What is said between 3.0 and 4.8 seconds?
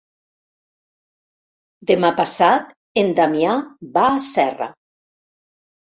en Damià va a Serra.